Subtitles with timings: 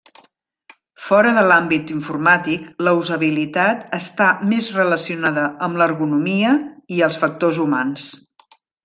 [1.07, 6.55] Fora de l'àmbit informàtic, la usabilitat està més relacionada amb l'ergonomia
[6.97, 8.09] i els factors humans.